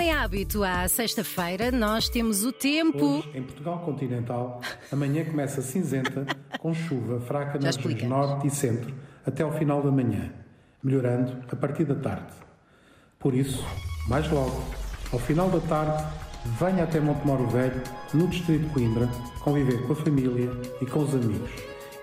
Como 0.00 0.10
é 0.10 0.14
hábito, 0.14 0.64
à 0.64 0.88
sexta-feira 0.88 1.70
nós 1.70 2.08
temos 2.08 2.42
o 2.42 2.50
tempo. 2.50 3.18
Hoje, 3.18 3.32
em 3.34 3.42
Portugal 3.42 3.80
continental, 3.80 4.62
a 4.90 4.96
manhã 4.96 5.22
começa 5.26 5.60
cinzenta, 5.60 6.26
com 6.58 6.72
chuva 6.72 7.20
fraca 7.20 7.58
nas 7.58 7.76
regiões 7.76 8.08
norte 8.08 8.46
e 8.46 8.50
centro, 8.50 8.94
até 9.26 9.42
ao 9.42 9.52
final 9.52 9.82
da 9.82 9.90
manhã, 9.90 10.32
melhorando 10.82 11.44
a 11.52 11.54
partir 11.54 11.84
da 11.84 11.94
tarde. 11.96 12.32
Por 13.18 13.34
isso, 13.34 13.62
mais 14.08 14.26
logo, 14.30 14.64
ao 15.12 15.18
final 15.18 15.50
da 15.50 15.60
tarde, 15.60 16.02
venha 16.58 16.84
até 16.84 16.98
Montemoro 16.98 17.46
Velho, 17.48 17.82
no 18.14 18.26
distrito 18.26 18.68
de 18.68 18.72
Coimbra, 18.72 19.06
conviver 19.42 19.86
com 19.86 19.92
a 19.92 19.96
família 19.96 20.50
e 20.80 20.86
com 20.86 21.00
os 21.00 21.14
amigos 21.14 21.50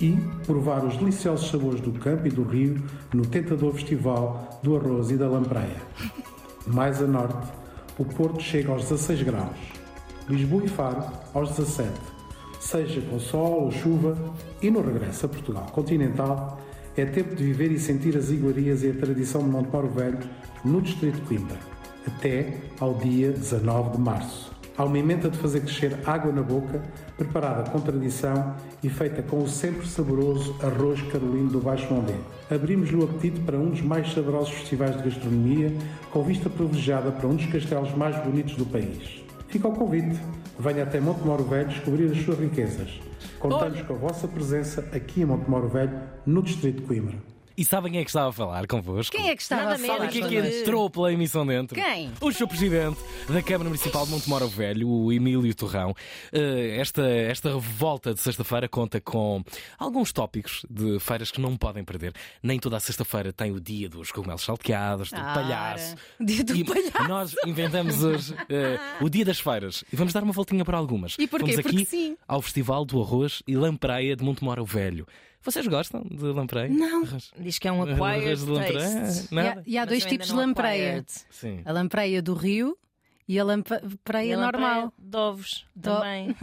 e 0.00 0.16
provar 0.44 0.84
os 0.84 0.96
deliciosos 0.96 1.48
sabores 1.48 1.80
do 1.80 1.92
campo 1.92 2.26
e 2.26 2.30
do 2.30 2.42
rio 2.42 2.74
no 3.14 3.24
tentador 3.24 3.72
festival 3.72 4.58
do 4.64 4.76
arroz 4.76 5.12
e 5.12 5.16
da 5.16 5.28
lampreia. 5.28 5.80
Mais 6.66 7.00
a 7.00 7.06
norte, 7.06 7.63
o 7.98 8.04
Porto 8.04 8.40
chega 8.40 8.72
aos 8.72 8.82
16 8.82 9.22
graus, 9.22 9.56
Lisboa 10.28 10.64
e 10.64 10.68
Faro 10.68 11.04
aos 11.32 11.50
17, 11.50 11.90
seja 12.60 13.00
com 13.02 13.20
sol 13.20 13.64
ou 13.64 13.72
chuva, 13.72 14.16
e 14.60 14.70
no 14.70 14.80
regresso 14.80 15.26
a 15.26 15.28
Portugal 15.28 15.66
continental, 15.72 16.60
é 16.96 17.04
tempo 17.04 17.34
de 17.34 17.44
viver 17.44 17.70
e 17.72 17.78
sentir 17.78 18.16
as 18.16 18.30
iguarias 18.30 18.82
e 18.82 18.90
a 18.90 18.94
tradição 18.94 19.42
de 19.42 19.48
Montemoro 19.48 19.88
Velho 19.88 20.18
no 20.64 20.80
distrito 20.80 21.16
de 21.16 21.22
Coimbra, 21.22 21.58
até 22.06 22.60
ao 22.80 22.94
dia 22.94 23.32
19 23.32 23.96
de 23.96 23.98
março. 23.98 24.53
Há 24.76 24.84
uma 24.84 24.98
emenda 24.98 25.30
de 25.30 25.38
fazer 25.38 25.60
crescer 25.60 25.96
água 26.04 26.32
na 26.32 26.42
boca, 26.42 26.82
preparada 27.16 27.70
com 27.70 27.78
tradição 27.78 28.56
e 28.82 28.88
feita 28.88 29.22
com 29.22 29.40
o 29.40 29.48
sempre 29.48 29.86
saboroso 29.86 30.56
arroz 30.60 31.00
carolino 31.02 31.48
do 31.48 31.60
Baixo 31.60 31.94
Mondego. 31.94 32.24
Abrimos-lhe 32.50 32.96
o 32.96 33.04
apetite 33.04 33.38
para 33.40 33.56
um 33.56 33.70
dos 33.70 33.80
mais 33.80 34.12
saborosos 34.12 34.52
festivais 34.52 34.96
de 34.96 35.04
gastronomia, 35.04 35.72
com 36.10 36.24
vista 36.24 36.50
privilegiada 36.50 37.12
para 37.12 37.28
um 37.28 37.36
dos 37.36 37.46
castelos 37.46 37.94
mais 37.94 38.16
bonitos 38.24 38.56
do 38.56 38.66
país. 38.66 39.22
Fica 39.46 39.68
o 39.68 39.72
convite. 39.72 40.20
Venha 40.58 40.82
até 40.82 40.98
Montemoro 40.98 41.44
Velho 41.44 41.68
descobrir 41.68 42.10
as 42.10 42.24
suas 42.24 42.38
riquezas. 42.40 43.00
Contamos 43.38 43.80
com 43.82 43.94
a 43.94 43.96
vossa 43.96 44.26
presença 44.26 44.80
aqui 44.92 45.22
em 45.22 45.24
Montemoro 45.24 45.68
Velho, 45.68 46.00
no 46.26 46.42
Distrito 46.42 46.80
de 46.80 46.86
Coimbra. 46.86 47.33
E 47.56 47.64
sabem 47.64 47.92
quem 47.92 48.00
é 48.00 48.04
que 48.04 48.10
estava 48.10 48.30
a 48.30 48.32
falar 48.32 48.66
convosco? 48.66 49.16
Quem 49.16 49.30
é 49.30 49.36
que 49.36 49.42
estava 49.42 49.62
Nada 49.62 49.74
a 49.76 49.78
falar? 49.78 49.94
Sabem 49.98 50.08
quem 50.10 50.22
é 50.24 50.28
que 50.28 50.36
connosco? 50.36 50.60
entrou 50.60 50.90
pela 50.90 51.12
emissão 51.12 51.46
dentro? 51.46 51.74
Quem? 51.80 52.10
O 52.20 52.32
Sr. 52.32 52.48
Presidente 52.48 52.98
da 53.28 53.40
Câmara 53.42 53.70
Municipal 53.70 54.04
de 54.04 54.10
Montemoro 54.10 54.48
Velho, 54.48 54.88
o 54.88 55.12
Emílio 55.12 55.54
Torrão. 55.54 55.94
Eh, 56.32 56.76
Esta, 56.80 57.06
esta 57.08 57.50
revolta 57.54 58.12
de 58.12 58.20
sexta-feira 58.20 58.68
conta 58.68 59.00
com 59.00 59.42
alguns 59.78 60.12
tópicos 60.12 60.66
de 60.68 60.98
feiras 60.98 61.30
que 61.30 61.40
não 61.40 61.56
podem 61.56 61.84
perder. 61.84 62.12
Nem 62.42 62.58
toda 62.58 62.76
a 62.76 62.80
sexta-feira 62.80 63.32
tem 63.32 63.52
o 63.52 63.60
dia 63.60 63.88
dos 63.88 64.10
cogumelos 64.10 64.42
salteados, 64.42 65.10
do 65.10 65.20
Ora, 65.20 65.34
palhaço. 65.34 65.94
dia 66.20 66.42
do 66.42 66.56
e 66.56 66.64
palhaço. 66.64 67.08
Nós 67.08 67.34
inventamos 67.46 68.02
hoje 68.02 68.34
eh, 68.48 68.78
o 69.00 69.08
dia 69.08 69.24
das 69.24 69.38
feiras 69.38 69.84
e 69.92 69.96
vamos 69.96 70.12
dar 70.12 70.24
uma 70.24 70.32
voltinha 70.32 70.64
por 70.64 70.74
algumas. 70.74 71.14
E 71.20 71.26
porquê? 71.28 71.52
Vamos 71.52 71.62
Porque 71.62 71.76
aqui 71.76 71.86
sim. 71.86 72.16
ao 72.26 72.42
Festival 72.42 72.84
do 72.84 73.00
Arroz 73.00 73.42
e 73.46 73.54
Lampreia 73.56 74.16
de 74.16 74.24
Montemoro 74.24 74.64
Velho. 74.64 75.06
Vocês 75.44 75.66
gostam 75.66 76.02
de 76.02 76.24
lampreia? 76.24 76.68
Não. 76.68 77.04
Diz 77.38 77.58
que 77.58 77.68
é 77.68 77.72
um 77.72 77.82
acquired 77.82 78.44
taste. 78.46 79.28
E 79.34 79.38
há, 79.38 79.62
e 79.66 79.78
há 79.78 79.80
Mas 79.82 79.88
dois 79.88 80.04
tipos 80.06 80.26
de 80.28 80.32
não 80.32 80.40
lampreia. 80.40 81.04
Sim. 81.30 81.60
a 81.64 81.72
lampreia 81.72 82.22
do 82.22 82.34
rio 82.34 82.76
e 83.28 83.38
a 83.38 83.44
lampreia 83.44 83.80
E 83.82 84.32
a 84.32 84.36
lampreia 84.36 84.36
normal. 84.36 84.92
De 84.98 85.16
ovos 85.16 85.66
Do- 85.76 85.82
também. 85.96 86.34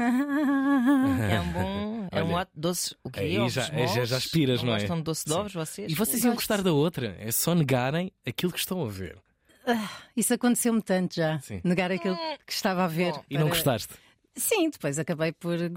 é 1.31 1.39
um 1.41 1.51
bom. 1.51 2.07
É 2.11 2.23
um 2.23 2.27
Olha, 2.27 2.35
ótimo 2.37 2.61
doce. 2.61 2.95
O 3.03 3.09
aí 3.15 3.37
Ovos 3.39 3.53
já- 3.53 3.71
moles? 3.71 3.93
já- 3.93 4.05
já 4.05 4.17
aspiras, 4.17 4.63
não 4.63 4.73
é? 4.75 4.79
Gostam 4.79 4.97
de 4.97 5.03
doce 5.03 5.25
de 5.25 5.31
Sim. 5.31 5.39
ovos 5.39 5.53
vocês? 5.53 5.91
E 5.91 5.95
vocês 5.95 6.23
iam 6.23 6.33
gostar 6.35 6.61
da 6.61 6.71
outra. 6.73 7.15
É 7.19 7.31
só 7.31 7.53
negarem 7.55 8.11
aquilo 8.25 8.51
que 8.51 8.59
estão 8.59 8.83
a 8.83 8.89
ver. 8.89 9.17
Isso 10.17 10.33
aconteceu-me 10.33 10.81
tanto 10.81 11.15
já. 11.15 11.39
Sim. 11.39 11.61
Negar 11.63 11.91
aquilo 11.91 12.17
que 12.45 12.51
estava 12.53 12.83
a 12.83 12.87
ver. 12.87 13.13
E 13.29 13.37
não 13.37 13.47
gostaste? 13.49 13.93
Sim, 14.35 14.69
depois 14.69 14.97
acabei 14.97 15.31
por 15.33 15.69